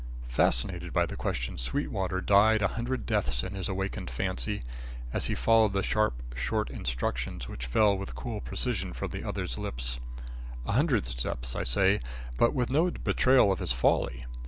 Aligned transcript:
Fascinated 0.29 0.93
by 0.93 1.05
the 1.05 1.15
question, 1.15 1.59
Sweetwater 1.59 2.21
died 2.21 2.63
a 2.63 2.69
hundred 2.69 3.05
deaths 3.05 3.43
in 3.43 3.53
his 3.53 3.69
awakened 3.69 4.09
fancy, 4.09 4.63
as 5.13 5.25
he 5.25 5.35
followed 5.35 5.73
the 5.73 5.83
sharp 5.83 6.23
short 6.35 6.71
instructions 6.71 7.47
which 7.47 7.67
fell 7.67 7.95
with 7.95 8.15
cool 8.15 8.41
precision 8.41 8.93
from 8.93 9.11
the 9.11 9.23
other's 9.23 9.59
lips. 9.59 9.99
A 10.65 10.71
hundred 10.71 11.05
deaths, 11.17 11.55
I 11.55 11.63
say, 11.63 11.99
but 12.35 12.55
with 12.55 12.71
no 12.71 12.89
betrayal 12.89 13.51
of 13.51 13.59
his 13.59 13.73
folly. 13.73 14.25